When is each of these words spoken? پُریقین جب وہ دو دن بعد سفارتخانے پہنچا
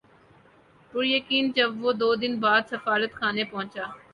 پُریقین 0.93 1.45
جب 1.55 1.69
وہ 1.83 1.91
دو 2.01 2.09
دن 2.21 2.33
بعد 2.43 2.61
سفارتخانے 2.71 3.43
پہنچا 3.51 3.85